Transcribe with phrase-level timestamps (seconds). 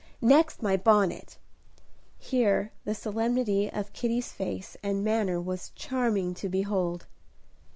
[0.19, 1.37] Next, my bonnet,"
[2.17, 7.05] here the solemnity of Kitty's face and manner was charming to behold.